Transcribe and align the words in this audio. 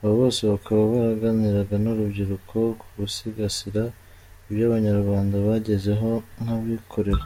Aba 0.00 0.12
bose 0.20 0.40
bakaba 0.52 0.82
baraganiraga 0.92 1.74
n’urubyiruko 1.80 2.58
k’ugusigasira 2.78 3.82
ibyo 4.48 4.62
abanyarwanda 4.68 5.34
bagezeho 5.46 6.10
nkabikorera. 6.42 7.24